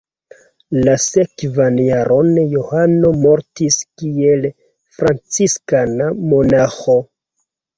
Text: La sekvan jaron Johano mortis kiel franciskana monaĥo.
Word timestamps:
La 0.85 0.93
sekvan 1.01 1.75
jaron 1.87 2.31
Johano 2.55 3.11
mortis 3.27 3.79
kiel 4.03 4.49
franciskana 4.97 6.09
monaĥo. 6.33 6.99